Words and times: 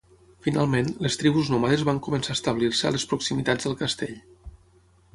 Finalment, 0.45 0.89
les 1.07 1.17
tribus 1.23 1.51
nòmades 1.55 1.85
van 1.91 2.01
començar 2.09 2.33
a 2.35 2.39
establir-se 2.39 2.91
a 2.91 2.95
les 2.99 3.09
proximitats 3.15 3.69
del 3.71 3.81
castell. 3.87 4.21